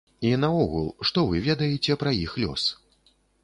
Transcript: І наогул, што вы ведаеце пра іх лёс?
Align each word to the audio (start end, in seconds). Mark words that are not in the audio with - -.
І 0.27 0.29
наогул, 0.43 0.87
што 1.11 1.25
вы 1.33 1.43
ведаеце 1.49 2.01
пра 2.05 2.17
іх 2.25 2.31
лёс? 2.45 2.69